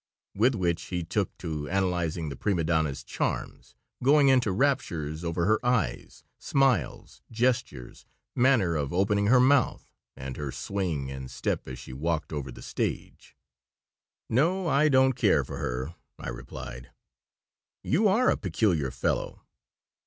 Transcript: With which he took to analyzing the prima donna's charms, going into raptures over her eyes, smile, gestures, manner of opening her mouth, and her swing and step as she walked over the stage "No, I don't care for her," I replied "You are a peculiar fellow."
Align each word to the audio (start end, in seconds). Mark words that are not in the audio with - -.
With 0.33 0.55
which 0.55 0.85
he 0.85 1.03
took 1.03 1.37
to 1.37 1.69
analyzing 1.69 2.29
the 2.29 2.35
prima 2.35 2.63
donna's 2.63 3.03
charms, 3.03 3.75
going 4.03 4.29
into 4.29 4.51
raptures 4.51 5.23
over 5.23 5.45
her 5.45 5.63
eyes, 5.63 6.23
smile, 6.39 7.07
gestures, 7.29 8.07
manner 8.35 8.75
of 8.75 8.91
opening 8.93 9.27
her 9.27 9.39
mouth, 9.39 9.91
and 10.15 10.37
her 10.37 10.51
swing 10.51 11.11
and 11.11 11.29
step 11.29 11.67
as 11.67 11.77
she 11.77 11.93
walked 11.93 12.33
over 12.33 12.51
the 12.51 12.63
stage 12.63 13.37
"No, 14.27 14.67
I 14.67 14.89
don't 14.89 15.13
care 15.13 15.43
for 15.43 15.57
her," 15.57 15.93
I 16.17 16.29
replied 16.29 16.89
"You 17.83 18.07
are 18.07 18.31
a 18.31 18.37
peculiar 18.37 18.89
fellow." 18.89 19.43